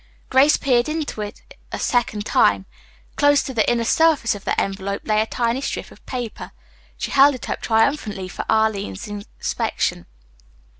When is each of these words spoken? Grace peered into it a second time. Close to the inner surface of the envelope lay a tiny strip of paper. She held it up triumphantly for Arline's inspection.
Grace 0.31 0.57
peered 0.57 0.89
into 0.89 1.21
it 1.21 1.43
a 1.71 1.77
second 1.77 2.25
time. 2.25 2.65
Close 3.17 3.43
to 3.43 3.53
the 3.53 3.69
inner 3.71 3.83
surface 3.83 4.33
of 4.33 4.45
the 4.45 4.59
envelope 4.59 5.03
lay 5.05 5.21
a 5.21 5.27
tiny 5.27 5.61
strip 5.61 5.91
of 5.91 6.03
paper. 6.07 6.53
She 6.97 7.11
held 7.11 7.35
it 7.35 7.47
up 7.47 7.61
triumphantly 7.61 8.27
for 8.27 8.43
Arline's 8.49 9.07
inspection. 9.07 10.07